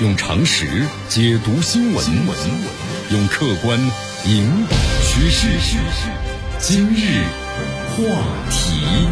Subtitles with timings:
[0.00, 0.64] 用常识
[1.08, 2.06] 解读新闻，
[3.10, 3.76] 用客观
[4.26, 5.48] 引导趋势。
[6.60, 7.24] 今日
[7.90, 8.04] 话
[8.48, 9.08] 题，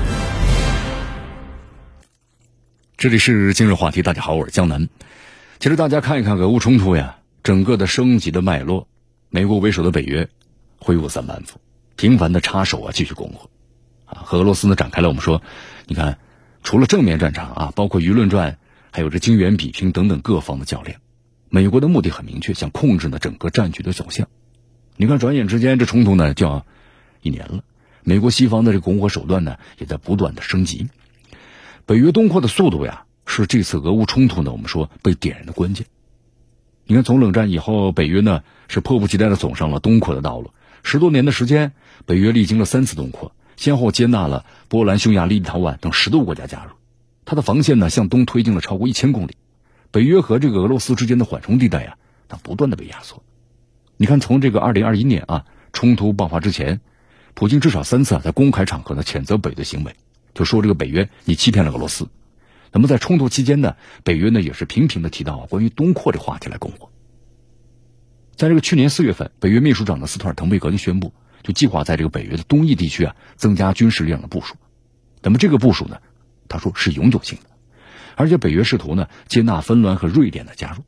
[2.97, 4.01] 这里是今日话题。
[4.01, 4.89] 大家好，我是江南。
[5.59, 8.87] 其实大家看一看俄乌冲突呀，整个的升级的脉络，
[9.29, 10.29] 美国为首的北约
[10.79, 11.61] 挥舞三板斧，
[11.97, 13.51] 频繁的插手啊，继续拱火
[14.05, 15.43] 啊，和俄罗斯呢展开了我们说，
[15.87, 16.17] 你看。
[16.63, 18.59] 除了正面战场啊，包括舆论战，
[18.93, 21.01] 还有这金元比拼等等各方的较量，
[21.51, 24.29] 美国的目的很明确，想控制呢整个战局的走向。
[24.97, 26.65] 你看，转眼之间这冲突呢就要
[27.21, 27.63] 一年了，
[28.03, 30.89] 美国西方的这拱火手段呢也在不断的升级。
[31.85, 35.87] 北约东扩的速度呀，是这次俄乌冲突呢我们说被点燃的关键。
[36.87, 40.53] 你看，从冷战以后，北约呢是迫不及待的走上了东扩的道路。
[40.83, 41.73] 十多年的时间，
[42.07, 43.33] 北约历经了三次东扩。
[43.57, 46.73] 先后接纳了波兰、匈牙利、立陶宛等十多个国家加入，
[47.27, 49.37] 它的防线呢向东推进了超过一千公里，
[49.91, 51.99] 北约和这个俄罗斯之间的缓冲地带呀，
[52.29, 53.23] 它不断的被压缩。
[53.99, 56.81] 你看，从这个二零二一年啊冲突爆发之前，
[57.35, 59.95] 普京至少三次啊在公开场合呢谴责北约行为，
[60.35, 62.09] 就说这个北约你欺骗了俄罗斯。
[62.73, 66.91] 那么在冲突期间呢，北约呢也是频频的提到关于东扩这话题来供货。
[68.37, 71.13] 在这个去年四月份，北约秘书长的斯托尔滕贝格就宣布。
[71.43, 74.57] 就计划在这个北约的东翼地区啊增加军事力量的部署，
[75.23, 76.01] 那么这个部署呢，
[76.49, 77.51] 他说是永久性的，
[78.15, 80.85] 而且北约试图呢接纳芬兰和瑞典的加入。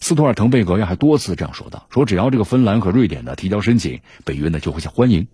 [0.00, 5.28] 斯托尔滕贝格呀还多次这样说道：“说只要这个芬兰和瑞典呢提交申请，北约呢就会想欢迎。”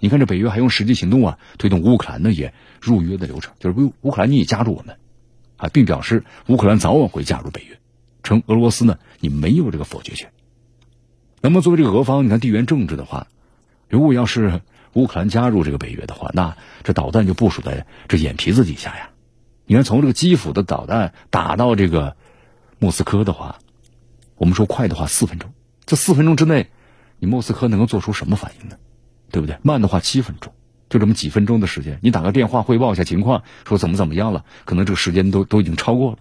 [0.00, 4.96] 你看这北约还用实际行动啊推动乌克兰呢也入约的流程，就是乌乌克兰你也加入我们
[5.56, 7.78] 啊，并表示乌克兰早晚会加入北约，
[8.22, 10.30] 称俄罗斯呢你没有这个否决权。
[11.40, 13.26] 那么作为这个俄方，你看地缘政治的话。
[13.88, 14.60] 如果要是
[14.98, 19.10] 乌克兰加入这个北约的话，那这导弹就部署在这眼皮子底下呀。
[19.64, 22.16] 你看，从这个基辅的导弹打到这个
[22.80, 23.60] 莫斯科的话，
[24.36, 25.52] 我们说快的话四分钟，
[25.86, 26.68] 这四分钟之内，
[27.18, 28.76] 你莫斯科能够做出什么反应呢？
[29.30, 29.56] 对不对？
[29.62, 30.52] 慢的话七分钟，
[30.88, 36.18] 就这么几分钟的时间，你打个电话汇报一下情况，说怎么怎么样了，可能这个时间都都已经超过了。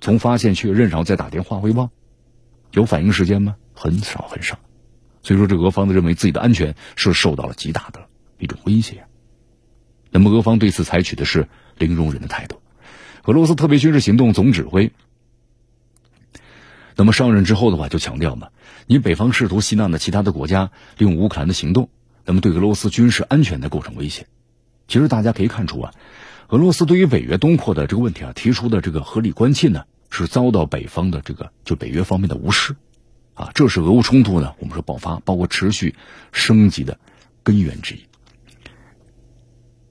[0.00, 1.90] 从发现确认，然后再打电话汇报，
[2.72, 3.56] 有反应时间吗？
[3.74, 4.58] 很少很少。
[5.22, 8.06] 所以说，这俄方的认为自己的安全是受到了极大的
[8.38, 9.04] 一种威胁。
[10.10, 11.48] 那么，俄方对此采取的是
[11.78, 12.60] 零容忍的态度。
[13.24, 14.92] 俄罗斯特别军事行动总指挥，
[16.96, 18.48] 那么上任之后的话，就强调嘛，
[18.86, 21.90] 你北方试图吸纳呢其他的国家利用乌克兰的行动，
[22.24, 24.26] 那么对俄罗斯军事安全的构成威胁。
[24.88, 25.92] 其实大家可以看出啊，
[26.48, 32.74] 俄罗斯对于北约东扩的这个问题啊提出的这个合理关切呢，是遭到北方的这个就北约方面的无视。
[33.40, 35.94] 啊，这是俄乌冲突呢，我们说爆发，包括持续
[36.30, 36.98] 升级的
[37.42, 38.00] 根源之一。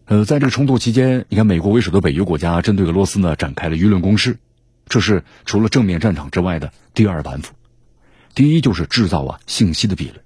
[0.05, 4.37] 呃，在这个冲突期间，你看美国为首的北约国家针对俄罗斯呢展开了舆论攻势，
[4.87, 7.55] 这是除了正面战场之外的第二板斧。
[8.35, 10.21] 第一就是制造啊信息的壁垒，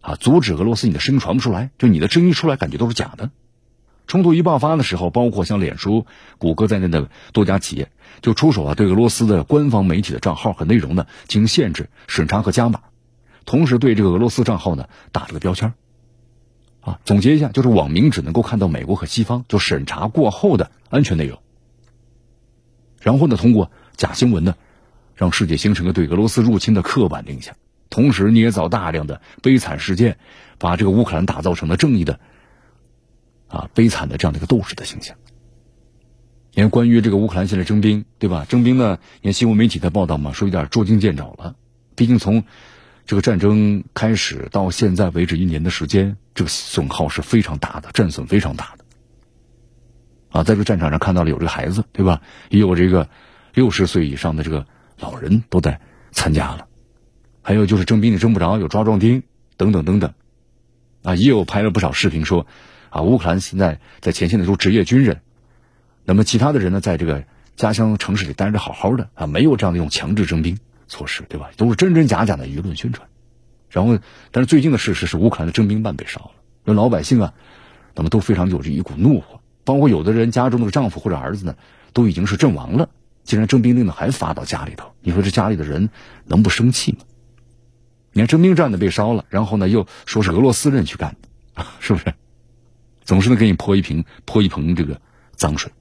[0.00, 3.30] 啊，阻止俄罗斯你的声音传不出来，就你的声音出来感觉都是假的。
[4.06, 6.06] 冲突一爆发的时候，包括像脸书、
[6.38, 7.90] 谷歌在内的多家企业
[8.20, 12.80] 就出手啊，对俄罗斯的官方媒体的账号和内容呢进行限制、审查和加码，
[13.46, 15.72] 同时对这个俄罗斯账号呢打了个标签
[16.80, 21.38] 啊，总结一下，就是网民只能够看到美国和西方就审查过后的安全内容，
[23.00, 24.56] 然后呢，通过假新闻呢，
[25.14, 27.54] 让世界形成了对俄罗斯入侵的刻板印象，
[27.88, 30.18] 同时捏造大量的悲惨事件，
[30.58, 32.20] 把这个乌克兰打造成了正义的。
[33.52, 35.14] 啊，悲惨的这样的一个斗士的形象。
[36.54, 38.46] 你看，关于这个乌克兰现在征兵，对吧？
[38.48, 41.54] 征兵呢，你看新闻媒体在报道嘛，说有点捉襟见肘了。
[41.94, 42.44] 毕竟从
[43.04, 48.84] 这个战争开始到现在为止一年的时间，这个损耗是非常大的，战损非常大的。
[50.30, 52.22] 啊，在这个战场上看到了有这个孩子，对吧？
[52.48, 53.10] 也有这个
[53.52, 54.66] 六十岁以上的这个
[54.98, 55.78] 老人都在
[56.10, 56.68] 参加了，
[57.42, 59.22] 还有就是征兵你征不着，有抓壮丁
[59.58, 60.14] 等等等等。
[61.02, 62.46] 啊，也有拍了不少视频说。
[62.92, 65.22] 啊，乌克兰现在在前线的时候，职业军人，
[66.04, 67.24] 那么其他的人呢，在这个
[67.56, 70.58] 家乡城市里待着好好的啊，没有这样的一种强制征兵
[70.88, 71.50] 措施，对吧？
[71.56, 73.08] 都是真真假假的舆论宣传。
[73.70, 73.98] 然后，
[74.30, 76.32] 但是最近的事实是，乌克兰的征兵办被烧了，
[76.64, 77.32] 那老百姓啊，
[77.94, 81.56] 那么都非常有着一股怒火，包括有的人家中的丈夫或者儿子呢，
[81.94, 82.90] 都已经是阵亡了，
[83.24, 85.88] 竟然征兵令呢还发到家里头，你说这家里的人
[86.26, 86.98] 能不生气吗？
[88.12, 91.16] 你看征兵站的被烧了，然后呢又说是俄罗斯人去干
[91.54, 92.12] 的， 是不是？
[93.04, 95.00] 总是能给你泼一瓶泼一盆这个
[95.34, 95.72] 脏水。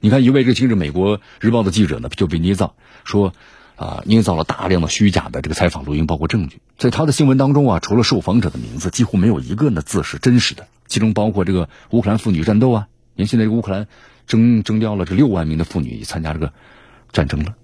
[0.00, 3.32] 你看，一位这今日美国日报的记者呢，就被捏造说，
[3.76, 6.60] 啊，捏造了大量的虚假的这个采访录音，包括证据。
[6.76, 10.68] 在他的新闻当中啊，除了受访者的名字，几乎没有一个呢字是真实的。
[10.86, 13.88] 其中包括这个乌克兰妇女战斗啊，您现在这个乌克兰
[14.26, 16.52] 征征调了这六万名的妇女参加这个
[17.10, 17.56] 战争了，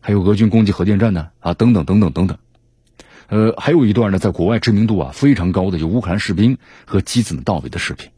[0.00, 2.38] 还有俄军攻击核电站呢啊等等等等等等。
[3.28, 8.10] 呃，还有一段呢，在国外知名度啊非常高的，有乌克兰士兵和机子们到位的视频。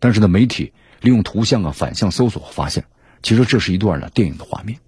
[0.00, 2.84] 但是呢，媒体利用图像啊反向搜索发现，
[3.22, 4.78] 其实这是一段呢电影的画面。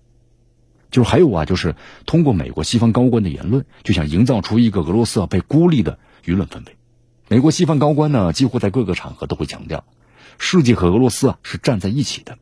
[0.91, 1.75] 就是还有啊，就是
[2.07, 6.77] 通过美国西方高官的言论，就想营造出一个俄罗斯啊被孤立的舆论氛围。
[7.29, 9.85] 美国西方高官呢，几乎在各个场合都会强调，
[10.39, 12.39] 世界和俄罗斯啊是站在一起的。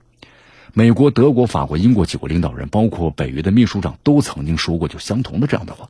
[0.73, 5.89] 美国、德国、法国、英国几国领导人，包括北约的秘书长，都曾经说过就相同的这样的话。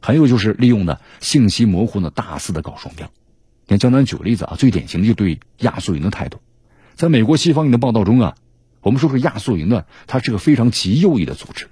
[0.00, 3.10] 还有就是利用呢信息模糊呢大肆的搞双标。
[3.66, 6.38] 你看江南举个例子啊，最典型的就对亚速营的态度，
[6.94, 8.34] 在美国西方的报道中啊，
[8.80, 11.68] 我们说这个亚速营呢，它是个非常极右翼的组织，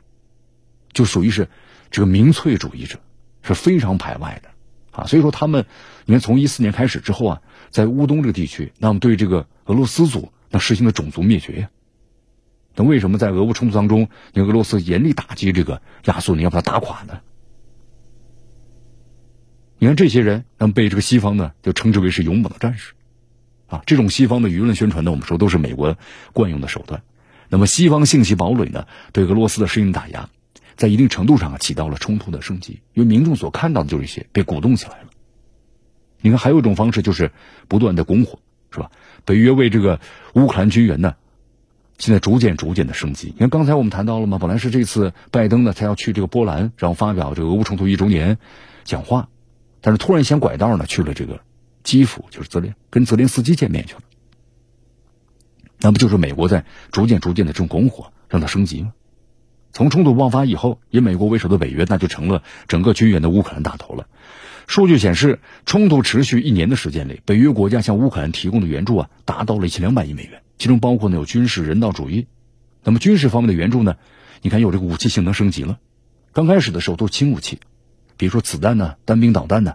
[0.93, 1.49] 就属于是
[1.91, 2.99] 这个民粹主义者，
[3.43, 4.51] 是非常排外的
[4.91, 5.07] 啊。
[5.07, 5.65] 所以说他们，
[6.05, 11.71] 你看从一四年开始之后啊，在乌东这个地区，那么对这个俄罗斯族那实行了种族灭绝呀。
[12.75, 17.21] 那为什么在俄乌冲突当中，你俄罗斯严厉打击这个亚速营，要把它打垮呢？
[19.79, 22.93] 你看这些人，那么被这个西方呢就称之为是勇猛的战士，
[23.67, 25.99] 啊，这种西方的舆论宣传呢，我们说都是美国
[26.33, 27.03] 惯用的手段。
[27.49, 30.31] 那么西方信息堡垒呢，对俄罗斯的实行打压，
[30.77, 35.09] 在一定程度上啊起到了冲突的升级，因为民众所看到的就是一些被鼓动起来了。
[36.23, 37.31] 你看，还有一种方式就是
[37.69, 38.39] 不断的拱火，
[38.71, 38.91] 是吧？
[39.27, 40.01] 北约为这个
[40.35, 41.15] 乌克兰军援呢，
[41.99, 43.29] 现在逐渐逐渐的升级。
[43.35, 44.39] 你看刚才我们谈到了吗？
[44.39, 48.39] 本来是这次拜登呢，他要去这个波兰，然后发表这个俄乌冲突一周年
[48.85, 49.29] 讲话。
[49.87, 51.43] 但是突然想拐道呢，去了这个
[51.85, 54.01] 基辅，就是泽连跟泽连斯基见面去了。
[55.79, 58.95] 那不就是美国在逐渐逐渐的这种拱火，让它升级吗？
[59.73, 64.09] 从冲突爆发以后，以美国为首的北约那就成了整个军援的乌克兰大头了。
[64.67, 72.27] 数据显示，冲突持续一年的时间里，北约国家向乌克兰提供的援助啊，达到了一千两百亿美元，其中包括呢有军事、人道主义。
[72.83, 73.95] 那么军事方面的援助呢，
[74.43, 75.79] 你看有这个武器性能升级了，
[76.33, 77.61] 刚开始的时候都是轻武器。
[78.17, 79.75] 比如说子弹呢，单兵导弹呢，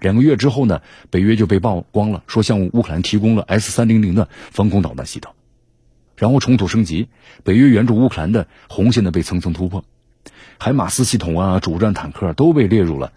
[0.00, 5.34] 两个月之后呢，北约就被曝光了，说向乌克兰提供了 S 三零零的防空导弹系统，
[6.16, 7.08] 然后冲突升级，
[7.44, 9.84] 北约援助乌克兰的红线呢被层层突破，
[10.58, 13.12] 海马斯系统啊，主战坦克都被列入了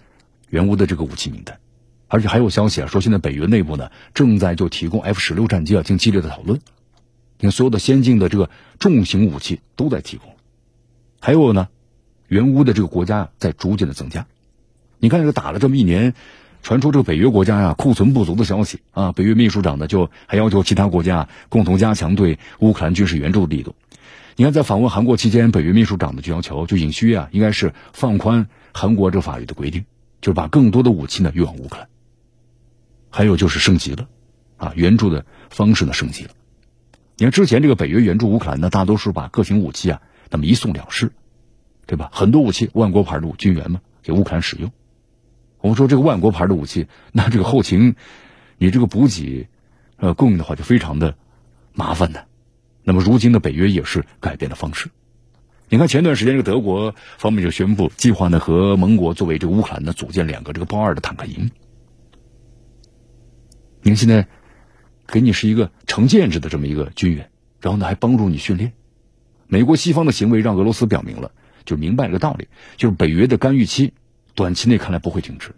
[0.49, 1.59] 援乌的这个武器名单，
[2.07, 6.59] 而且还有消息啊，说现在北约内部呢正在就提供 F 十六战机啊进行激烈的讨论，
[7.39, 8.49] 你看所有的先进的这个
[8.79, 10.35] 重型武器都在提供，
[11.19, 11.69] 还有呢，
[12.27, 14.27] 援乌的这个国家在逐渐的增加。
[15.03, 16.13] 你看，这个打了这么一年，
[16.61, 23.73] 传出这个北约国家呀库存不足的消息啊，北约秘书长呢就还要求其他国家共同加强对乌克兰军事援助力度。
[24.35, 29.85] 你看，在访问韩国期间，北约秘书长呢就要求，就尹需啊，应该是放宽韩国这法律的规定，
[30.21, 31.87] 就是把更多的武器呢运往乌克兰。
[33.09, 34.07] 还有就是升级了，
[34.57, 36.29] 啊，援助的方式呢升级了。
[37.17, 39.99] 你看之前这个北约援助乌克兰呢，大多数把各型武器啊
[40.29, 41.11] 那么一送了事，
[41.87, 42.11] 对吧？
[42.13, 44.71] 很多武器万国牌的军援嘛，给乌克兰使用。
[45.61, 47.95] 我们说这个万国牌的武器，那这个后勤，
[48.57, 49.47] 你这个补给，
[49.97, 51.15] 呃，供应的话就非常的
[51.73, 52.25] 麻烦的。
[52.83, 54.89] 那么如今的北约也是改变了方式。
[55.69, 61.51] 你看前段时间这个德国方面就宣布，计划呢和盟国作为这个乌克兰呢组建两个这个豹二的坦克营。
[63.83, 64.27] 你看现在
[65.07, 67.29] 给你是一个成建制的这么一个军援，
[67.61, 68.73] 然后呢还帮助你训练。
[69.47, 71.31] 美国西方的行为让俄罗斯表明了，
[71.65, 72.47] 就明白了个道理，
[72.77, 73.93] 就是北约的干预期。
[74.35, 75.53] 短期内看来不会停止，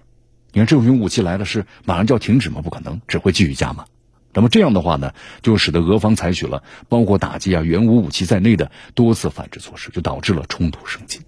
[0.52, 2.62] 你看这种武器来了是马上就要停止吗？
[2.62, 3.86] 不可能，只会继续加码。
[4.34, 11.20] 那么这样的话呢，就使得俄方采取了包括打击啊、原武武器在内的多次反制措施，就导致了冲突升级。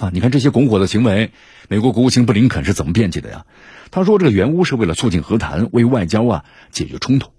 [0.00, 1.30] 啊，你看这些拱火的行为，
[1.68, 3.46] 美国国务卿布林肯是怎么辩解的呀？
[3.92, 7.30] 他说这个援乌是为了促进和谈，为外交啊解决冲突。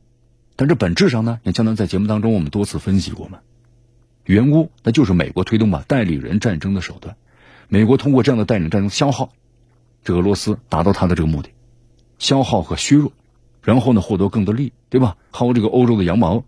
[0.56, 3.40] 但这本质上呢，你江南在节目当中我们多次分析过嘛，
[4.24, 7.18] 援乌那就是美国推动吧代理人战争的手段。
[7.74, 9.32] 美国通过这样的带领战争消耗，
[10.04, 11.50] 这俄罗斯达到他的这个目的，
[12.20, 13.12] 消耗和削弱，
[13.64, 15.18] 然后呢获得更多利益，对吧？
[15.32, 16.44] 薅这个欧洲的羊毛，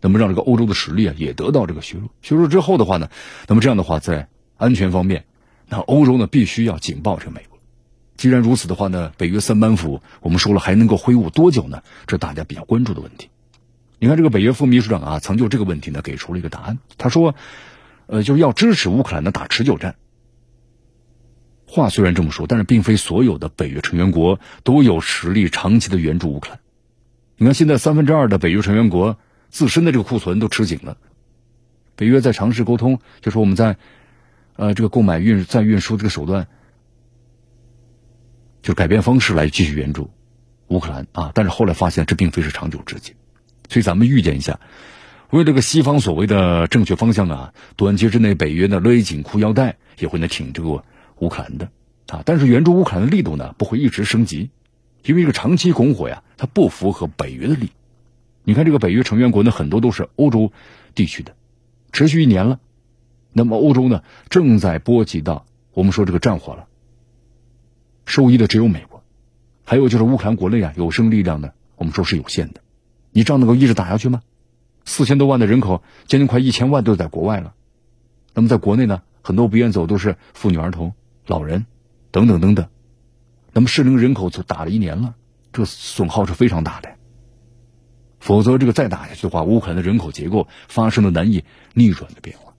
[0.00, 2.10] 那么让这个欧洲的实力啊也得到这个削弱。
[2.22, 3.10] 削弱之后的话呢，
[3.48, 5.24] 那么这样的话在安全方面，
[5.66, 7.58] 那欧洲呢必须要警报这个美国。
[8.16, 11.82] 既然如此的话呢，北约三板斧我们说了还能够挥舞多久呢？
[12.06, 13.30] 这大家比较关注的问题。
[13.98, 17.34] 你看这个北约副秘书长啊，曾就这个问题呢给出了一个答案，他说。
[18.08, 19.94] 呃，就是要支持乌克兰的打持久战。
[21.66, 26.60] 话虽然这么说，但是并非所有的北约成员国都有实力长期的援助乌克兰。
[27.36, 29.18] 你看，现在三分之二的北约成员国
[29.50, 30.96] 自身的这个库存都吃紧了。
[31.94, 33.76] 北约在尝试沟通，就说我们在
[34.56, 36.48] 呃这个购买运再运输这个手段，
[38.62, 40.10] 就改变方式来继续援助
[40.68, 41.32] 乌克兰啊。
[41.34, 43.12] 但是后来发现这并非是长久之计，
[43.68, 44.58] 所以咱们预见一下。
[45.30, 50.82] 为这个西方所谓的正确方向啊，短期之内北约呢勒紧裤腰带，也会呢挺这个
[51.18, 51.68] 乌克兰的
[52.06, 52.22] 啊。
[52.24, 54.48] 但是援助乌克兰的力度呢不会一直升级，
[55.04, 57.70] 因为这个长期拱火呀，它不符合北约的利。
[58.42, 60.50] 你看这个北约成员国呢很多都是欧洲
[60.94, 61.34] 地区的，
[61.92, 62.58] 持续一年了，
[63.34, 65.44] 那么欧洲呢正在波及到
[65.74, 66.68] 我们说这个战火了，
[68.06, 69.04] 受益的只有美国，
[69.64, 72.62] 还有就是乌克兰国内啊有生力量呢，我们说是有限的，
[73.12, 74.22] 你仗能够一直打下去吗？
[74.88, 77.54] 四千多万的人口，将近快一千万都在国外了。
[78.32, 80.94] 那么在国内呢，很多不愿走都是妇女儿童、
[81.26, 81.66] 老人
[82.10, 82.68] 等等等等。
[83.52, 85.14] 那么适龄人口就打了一年了，
[85.52, 86.88] 这损耗是非常大的。
[88.18, 92.54] 否则这个再打下去的话，乌克兰的人口结构发生了难以逆转的变化。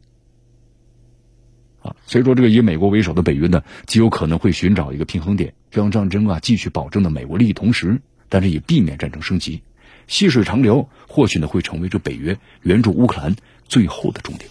[1.81, 9.63] 啊，所以说这个以美国为首的北约呢，极有可能会寻找一个平衡点，让战争啊继续保证了美国利益，同时，但是也避免战争升级。
[10.09, 13.33] 细水长流，或许呢会成为这北约援助乌克兰
[13.69, 14.49] 最后的终点。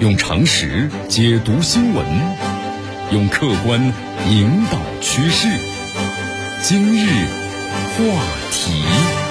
[0.00, 2.04] 用常识解读新闻，
[3.12, 3.80] 用客观
[4.28, 5.48] 引导趋势。
[6.62, 7.06] 今日
[7.96, 8.02] 话
[8.50, 9.23] 题。